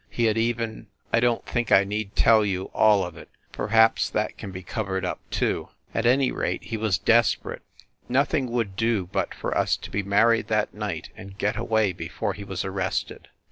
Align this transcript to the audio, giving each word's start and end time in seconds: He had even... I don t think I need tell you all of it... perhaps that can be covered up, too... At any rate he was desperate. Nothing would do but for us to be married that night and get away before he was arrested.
He 0.17 0.23
had 0.25 0.35
even... 0.35 0.87
I 1.13 1.19
don 1.19 1.43
t 1.43 1.51
think 1.51 1.71
I 1.71 1.83
need 1.83 2.15
tell 2.15 2.43
you 2.43 2.71
all 2.73 3.03
of 3.05 3.15
it... 3.17 3.29
perhaps 3.51 4.09
that 4.09 4.35
can 4.35 4.49
be 4.49 4.63
covered 4.63 5.05
up, 5.05 5.19
too... 5.29 5.69
At 5.93 6.07
any 6.07 6.31
rate 6.31 6.63
he 6.63 6.75
was 6.75 6.97
desperate. 6.97 7.61
Nothing 8.09 8.49
would 8.49 8.75
do 8.75 9.05
but 9.05 9.35
for 9.35 9.55
us 9.55 9.77
to 9.77 9.91
be 9.91 10.01
married 10.01 10.47
that 10.47 10.73
night 10.73 11.11
and 11.15 11.37
get 11.37 11.55
away 11.55 11.93
before 11.93 12.33
he 12.33 12.43
was 12.43 12.65
arrested. 12.65 13.27